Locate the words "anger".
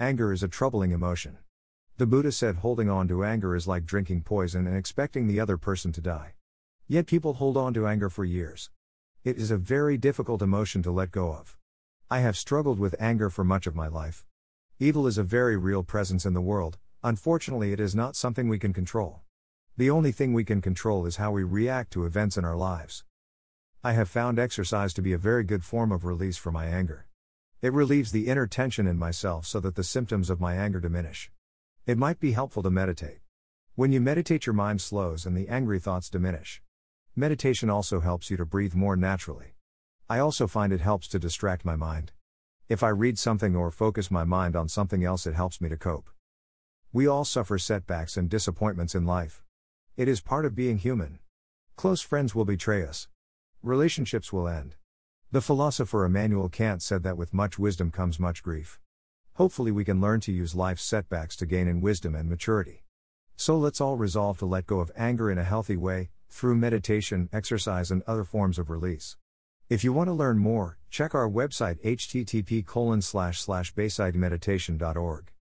0.00-0.32, 3.22-3.54, 7.86-8.10, 12.98-13.30, 26.66-27.06, 30.54-30.80, 64.96-65.32